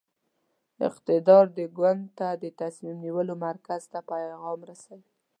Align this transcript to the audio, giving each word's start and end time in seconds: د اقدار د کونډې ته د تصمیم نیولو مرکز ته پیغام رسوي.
د 0.77 0.79
اقدار 0.89 1.45
د 1.57 1.59
کونډې 1.77 2.09
ته 2.17 2.27
د 2.43 2.45
تصمیم 2.61 2.97
نیولو 3.05 3.33
مرکز 3.47 3.81
ته 3.91 3.99
پیغام 4.09 4.59
رسوي. 4.69 5.07